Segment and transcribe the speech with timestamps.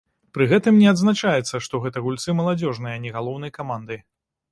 [0.35, 4.01] Пры гэтым не адзначаецца, што гэта гульцы маладзёжнай, а не галоўнай каманды.